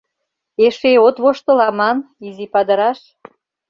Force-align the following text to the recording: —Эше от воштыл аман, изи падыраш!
—Эше 0.65 0.91
от 1.07 1.15
воштыл 1.23 1.59
аман, 1.67 1.97
изи 2.27 2.45
падыраш! 2.53 2.99